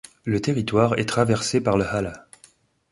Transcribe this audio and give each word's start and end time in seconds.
Le 0.23 0.41
territoire 0.41 0.97
est 0.97 1.05
traversé 1.07 1.61
par 1.61 1.77
le 1.77 1.85
Hahle. 1.85 2.25